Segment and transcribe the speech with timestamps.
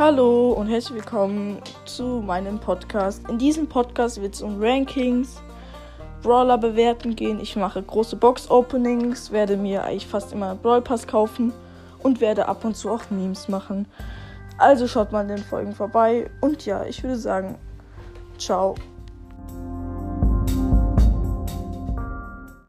[0.00, 3.28] Hallo und herzlich willkommen zu meinem Podcast.
[3.28, 5.42] In diesem Podcast wird es um Rankings,
[6.22, 7.38] Brawler bewerten gehen.
[7.38, 11.52] Ich mache große Box-Openings, werde mir eigentlich fast immer Brawl Pass kaufen
[12.02, 13.86] und werde ab und zu auch Memes machen.
[14.56, 17.58] Also schaut mal in den Folgen vorbei und ja, ich würde sagen,
[18.38, 18.76] ciao.